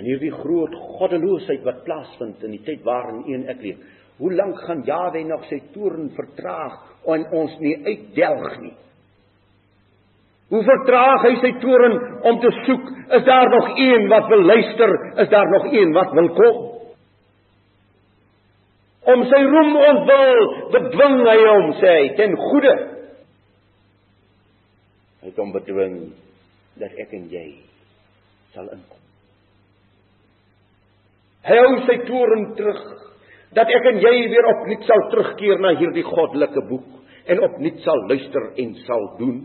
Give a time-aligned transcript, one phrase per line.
[0.00, 3.80] In hierdie groot goddeloosheid wat plaasvind in die tyd waarin u en ek leef,
[4.20, 6.78] hoe lank gaan Jawe nog sy toorn vertraag
[7.12, 8.76] en ons nie uitdelg nie?
[10.50, 11.94] Hoe vertraag hy sy toorn
[12.26, 12.88] om te soek?
[13.18, 14.94] Is daar nog een wat wil luister?
[15.22, 16.62] Is daar nog een wat wil kom?
[19.14, 22.74] Om sy roem ontwil, bedwing hy hom, sê hy, ten goeie.
[25.20, 26.00] Hy het hom bedwing
[26.80, 27.46] dat ek en jy
[28.56, 29.09] sal inkom.
[31.46, 32.80] Hy hou sy toorn terug
[33.56, 38.04] dat ek en jy weer opnuut sal terugkeer na hierdie goddelike boek en opnuut sal
[38.10, 39.38] luister en sal doen.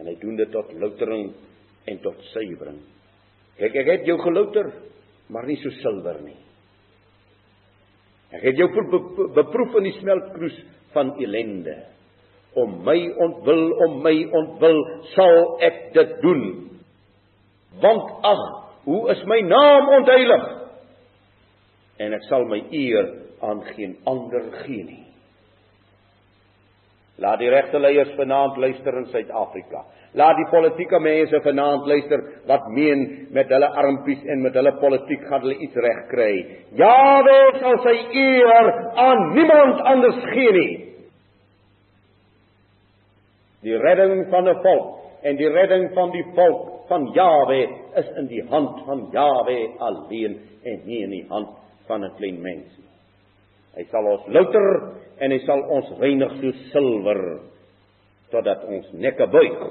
[0.00, 1.30] En hy doen dit tot loutering
[1.90, 2.80] en tot suiwering.
[3.60, 4.70] Kyk, ek het jou gelouter,
[5.28, 6.38] maar nie so silwer nie.
[8.30, 8.68] Ek het jou
[9.34, 10.56] beproef in die smeltkroes
[10.94, 11.76] van ellende.
[12.58, 14.80] Om my ontwil, om my ontwil
[15.12, 15.36] sal
[15.66, 16.44] ek dit doen.
[17.82, 18.44] Want ag,
[18.84, 20.48] Hoe is my naam ontheilig?
[22.00, 23.12] En ek sal my eer
[23.44, 25.04] aan geen ander gee nie.
[27.20, 29.82] Laat die regte leiers vanaand luister in Suid-Afrika.
[30.16, 33.02] Laat die politieke mense vanaand luister wat meen
[33.36, 36.32] met hulle armpies en met hulle politiek gaan hulle iets reg kry.
[36.80, 38.70] Jawe sal sy eer
[39.04, 40.72] aan niemand anders gee nie.
[43.68, 47.60] Die redding van 'n volk en die redding van die volk van Jawe
[48.00, 51.54] is in die hand van Jawe alleen en nie in die hand
[51.86, 52.90] van 'n klein mens nie.
[53.76, 54.70] Hy sal ons louter
[55.18, 57.22] en hy sal ons reinig soos silwer
[58.30, 59.62] totdat ons nekke buig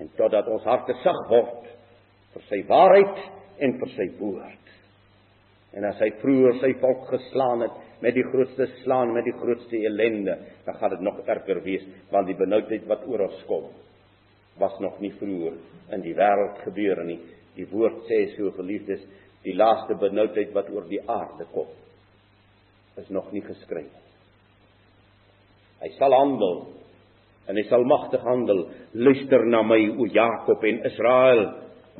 [0.00, 1.64] en totdat ons harte sag word
[2.34, 3.16] vir sy waarheid
[3.58, 4.64] en vir sy woord.
[5.72, 9.76] En as hy vroeër sy volk geslaan het met die grootste slaan met die grootste
[9.76, 13.72] ellende, dan gaan dit nog erger wees want die benoudheid wat oor ons kom
[14.58, 15.56] was nog nie vroeër
[15.96, 17.18] in die wêreld gebeur nie.
[17.56, 19.02] Die woord sê so geliefdes,
[19.44, 21.68] die laaste benoudheid wat oor die aarde kom
[22.96, 23.92] is nog nie geskryf.
[25.82, 26.62] Hy sal handel
[27.46, 28.64] en hy sal magtig handel.
[28.96, 31.42] Luister na my o Jakob en Israel,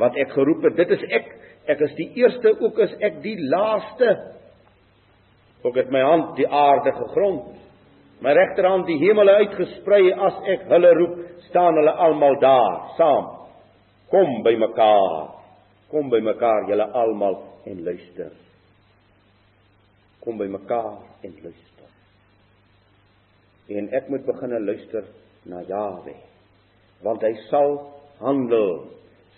[0.00, 0.78] wat ek geroep het.
[0.80, 1.28] Dit is ek.
[1.66, 4.10] Ek is die eerste, ook is ek die laaste.
[5.66, 7.54] Ook het my hand die aarde gegrond.
[8.24, 11.16] My regterhand die hemele uitgesprei as ek hulle roep,
[11.50, 13.28] staan hulle almal daar saam.
[14.10, 15.34] Kom by mekaar.
[15.90, 18.32] Kom by mekaar julle almal en luister.
[20.24, 20.96] Kom by mekaar
[21.26, 21.90] en luister.
[23.68, 25.06] En ek moet begin luister
[25.46, 26.14] na Jawe.
[27.04, 27.76] Want hy sal
[28.22, 28.86] handel.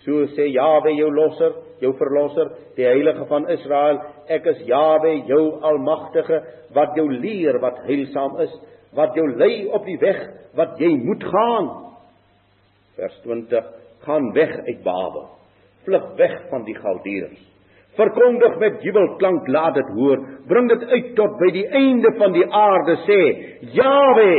[0.05, 5.43] So sê Jawe jou losser, jou verlosser, die heilige van Israel, ek is Jawe jou
[5.65, 6.41] almagtige
[6.75, 8.53] wat jou leer wat heilsaam is
[8.97, 10.21] wat jou lei op die weg
[10.57, 11.67] wat jy moet gaan.
[12.97, 13.67] Vers 20:
[14.05, 15.27] Gaan weg uit Babel.
[15.85, 17.45] Vlug weg van die Galdeërs.
[17.99, 20.21] Verkondig met jubelklank laat dit hoor.
[20.47, 23.21] Bring dit uit tot by die einde van die aarde sê:
[23.75, 24.33] Jawe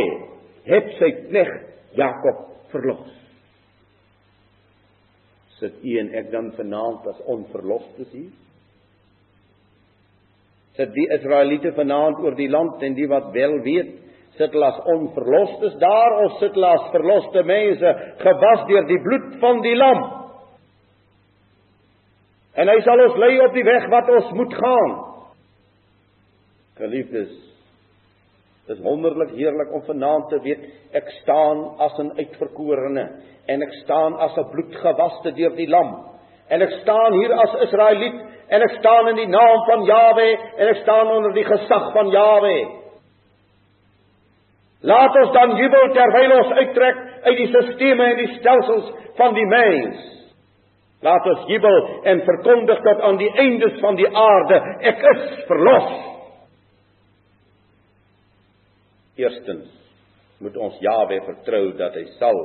[0.71, 3.17] het sy knegt Jakob verlos.
[5.61, 8.31] Sit u en ek dan vanaand as onverlostes hier?
[10.81, 13.99] Sit die Israeliete vanaand oor die land en die wat wel weet
[14.39, 17.91] sit hulle as onverlostes daar of sit hulle as verloste mense
[18.23, 20.01] gewas deur die bloed van die lam.
[22.57, 24.97] En hy sal ons lei op die weg wat ons moet gaan.
[26.81, 27.37] Geliefdes
[28.71, 33.05] dit is wonderlik heerlik om vanaand te weet ek staan as 'n uitverkorene
[33.51, 36.07] en ek staan as 'n bloedgewaste deur die lam.
[36.49, 40.69] En ek staan hier as Israeliet en ek staan in die naam van Jawe en
[40.73, 42.81] ek staan onder die gesag van Jawe
[44.81, 48.87] Laat ons dan jubel terwyl ons uittrek uit die sisteme en die stelsels
[49.19, 50.07] van die mens.
[51.05, 51.77] Laat ons jubel
[52.09, 55.91] en verkondig tot aan die eindes van die aarde, ek is verlos.
[59.21, 59.69] Eerstens
[60.41, 62.41] moet ons Jawe vertrou dat hy sal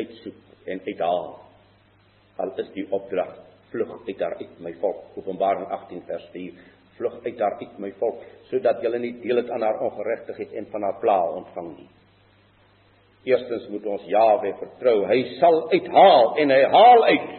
[0.00, 1.26] uitsoek en uithaal.
[2.40, 3.36] Al is die opdrag
[3.76, 5.04] vlug uit daar uit my volk.
[5.16, 6.52] Openbaring 18 vers 4
[6.96, 10.66] vlug uit daar uit my volk sodat julle nie deel het aan haar ongeregtigheid en
[10.70, 11.88] van haar pla ontvang nie.
[13.26, 15.00] Eerstens moet ons Jawe vertrou.
[15.10, 17.32] Hy sal uithaal en hy haal uit.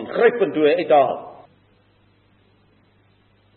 [0.00, 1.14] Aangrypend hoe hy uithaal.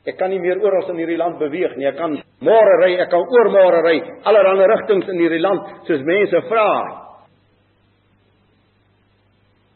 [0.05, 1.89] Ek kan nie meer oral in hierdie land beweeg nie.
[1.89, 2.15] Ek kan
[2.45, 3.97] môre ry, ek kan oormôre ry,
[4.29, 6.69] allerlei rigtings in hierdie land soos mense vra.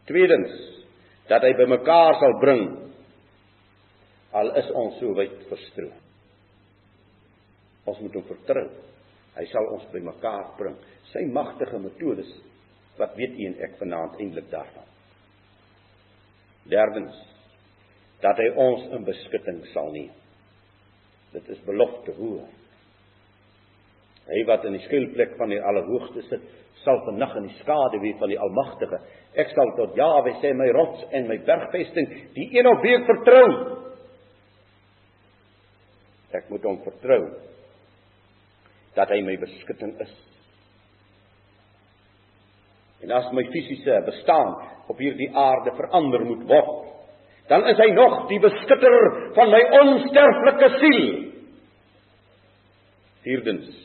[0.09, 0.55] Tweedens
[1.29, 2.63] dat hy bymekaar sal bring
[4.33, 5.99] al is ons so wyd verstrooi.
[7.89, 8.65] Ons moet hom vertrou.
[9.33, 10.75] Hy sal ons bymekaar bring.
[11.11, 12.31] Sy magtige metodes
[12.97, 14.89] Wat weet u en ek vanaand eintlik daarvan?
[16.69, 17.15] Derdens
[18.23, 20.11] dat hy ons in beskutting sal neem.
[21.33, 22.45] Dit is belofte hoor.
[24.29, 26.43] Hy wat in die skuilplek van die Allerhoogste sit,
[26.83, 28.99] sal vernag in die skaduwee van die Almagtige.
[29.39, 33.07] Ek sal tot Jawe sê my rots en my bergvesting, die een op wie ek
[33.09, 33.47] vertrou.
[36.33, 37.21] Ek moet hom vertrou
[38.97, 40.13] dat hy my beskutting is.
[43.03, 44.53] En as my fisiese bestaan
[44.91, 46.91] op hierdie aarde verander moet word,
[47.51, 48.99] dan is hy nog die beskutter
[49.35, 51.09] van my onsterflike siel.
[53.23, 53.82] Vierdens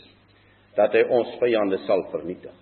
[0.78, 2.54] dat hy ons vyande sal vernietig.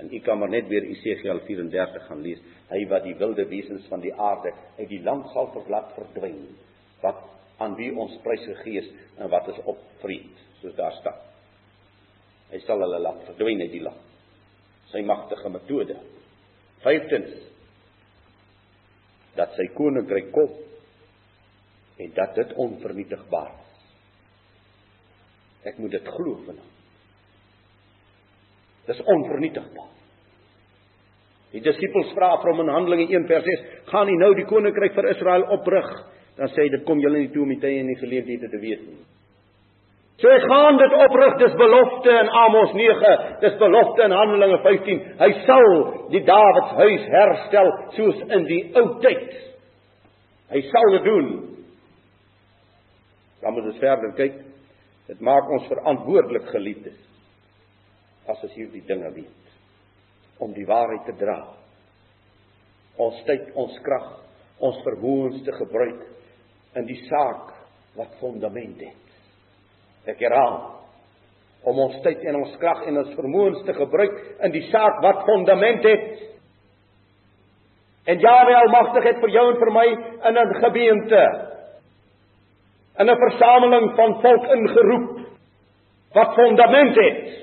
[0.00, 2.40] En u kan maar net weer Esegiel 34 gaan lees.
[2.68, 6.40] Hy wat die wilde wesens van die aarde uit die land sal verlaat verdwyn.
[7.02, 7.20] Wat
[7.62, 8.88] aan wie ons prys gegee is
[9.20, 11.20] en wat is opvreed, soos daar staan.
[12.52, 14.10] Hy sal hulle laat verdwyn uit die land.
[14.92, 15.96] Sy magtige metode.
[16.82, 17.38] Vyftens
[19.38, 20.58] dat sy koninkryk kom
[22.02, 23.88] en dat dit onvernietigbaar is.
[25.72, 26.81] Ek moet dit glo vanaand.
[28.86, 29.90] Dis onvernietigbaar.
[31.52, 34.94] Die disippels vra vir hom in Handelinge 1 vers 6, "Gaan nie nou die koninkryk
[34.94, 35.88] vir Israel oprig?"
[36.36, 38.58] Dan sê hy, "Dit kom julle nie toe om die tye en die geleenthede te
[38.58, 39.04] weet nie."
[40.18, 45.00] So hy gaan dit oprig, dis belofte in Amos 9, dis belofte in Handelinge 15.
[45.18, 49.34] Hy sal die Dawid se huis herstel soos in die ou tyd.
[50.50, 51.56] Hy sal dit doen.
[53.42, 54.32] Dan moet ons verder kyk.
[55.08, 57.11] Dit maak ons verantwoordelik geliefdes
[58.26, 59.38] as ons hierdie dinge weet
[60.42, 61.38] om die waarheid te dra.
[63.02, 64.08] Ons tyd, ons krag,
[64.62, 66.02] ons vermoëns te gebruik
[66.78, 67.52] in die saak
[67.96, 69.16] wat fondament het.
[70.08, 70.82] Ek herhaal
[71.68, 75.22] om ons tyd en ons krag en ons vermoëns te gebruik in die saak wat
[75.28, 76.22] fondament het.
[78.10, 79.86] En Jahwe Almagtig het vir jou en vir my
[80.28, 81.22] in 'n gemeente
[82.98, 85.20] in 'n versameling van volk ingeroep
[86.12, 87.41] wat fondament het.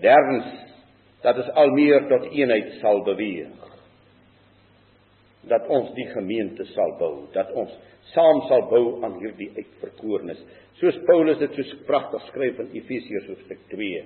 [0.00, 0.50] Derdens
[1.24, 3.68] dat ons al meer tot eenheid sal beweeg.
[5.50, 7.72] Dat ons die gemeente sal bou, dat ons
[8.12, 10.40] saam sal bou aan hierdie uitverkorenes.
[10.80, 14.02] Soos Paulus dit so pragtig skryf in Efesiërs hoofstuk 2.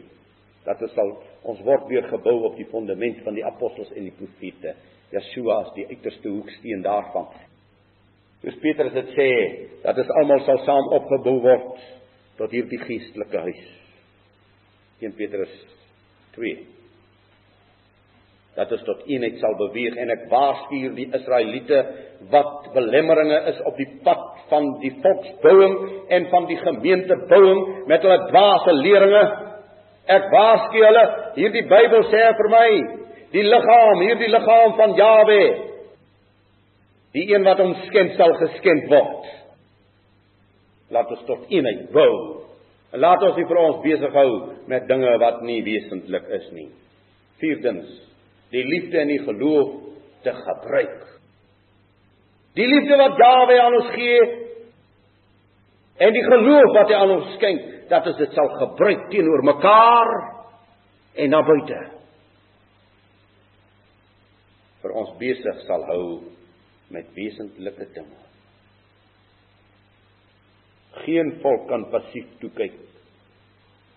[0.67, 1.12] Dat ons sal
[1.52, 4.75] ons word weer gebou op die fondament van die apostels en die profete.
[5.14, 7.29] Yeshua is die uiterste hoeksteen daarvan.
[8.43, 9.29] Soos Petrus dit sê,
[9.85, 11.87] dat ons almal sal saam opgebou word
[12.41, 13.64] tot hierdie geestelike huis.
[15.05, 15.55] 1 Petrus
[16.36, 16.75] 2
[18.54, 21.81] dat ons tot eenheid sal beweeg en ek waarsku die Israeliete
[22.31, 25.75] wat belemmeringe is op die pad van die volksbouing
[26.14, 29.25] en van die gemeentebouing met hulle dwaase leringe.
[30.14, 31.04] Ek waarsku hulle
[31.38, 32.69] hierdie Bybel sê vir my
[33.34, 35.42] die liggaam hierdie liggaam van Jawe
[37.14, 39.26] die een wat ons skend sal geskend word.
[40.94, 42.44] Laat ons tot eenheid bou
[43.00, 44.31] laat ons nie vir ons besig hou
[44.70, 46.69] met dinge wat nie wesentlik is nie.
[47.43, 47.89] Vierdens,
[48.55, 49.72] die liefde en die geloof
[50.24, 51.01] te gebruik.
[52.55, 54.20] Die liefde wat Jawe aan ons gee
[56.05, 60.15] en die geloof wat hy aan ons skenk, dat ons dit sal gebruik teenoor mekaar
[61.15, 61.82] en na buite.
[64.84, 66.05] vir ons besig sal hou
[66.93, 68.20] met wesentlike dinge.
[71.05, 72.81] Geen volk kan passief toe kyk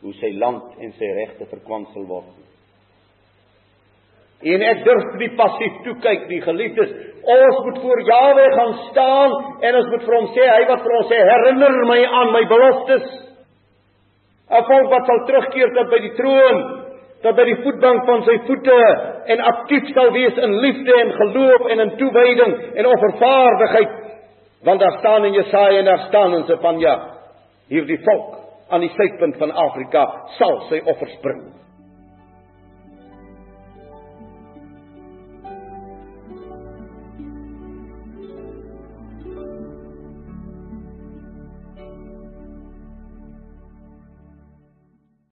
[0.04, 2.34] hoe sy land en sy regte verkwansel word.
[4.46, 6.92] En ek durf nie passief toe kyk nie, geliefdes.
[7.28, 9.34] Ons moet voor Jawe gaan staan
[9.66, 12.44] en ons moet vir hom sê, hy wat vir ons sê, herinner my aan my
[12.52, 13.08] beloftes.
[14.48, 16.62] 'n Volk wat sal terugkeer tot by die troon,
[17.26, 18.78] tot by die voetbank van sy voete
[19.34, 24.07] en aktief sal wees in liefde en geloof en in toewyding en offervaardigheid
[24.64, 26.96] Want daar staan in Jesaja en daar staan in Sefanja
[27.68, 28.36] hierdie volk
[28.70, 30.06] aan die suidpunt van Afrika
[30.38, 31.44] sal sy offers bring.